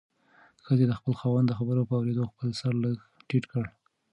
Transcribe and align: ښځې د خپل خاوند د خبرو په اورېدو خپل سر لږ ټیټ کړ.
ښځې 0.65 0.85
د 0.87 0.93
خپل 0.99 1.13
خاوند 1.19 1.45
د 1.47 1.53
خبرو 1.59 1.87
په 1.89 1.93
اورېدو 1.99 2.29
خپل 2.31 2.49
سر 2.59 2.73
لږ 2.83 2.95
ټیټ 3.27 3.43
کړ. 3.51 3.65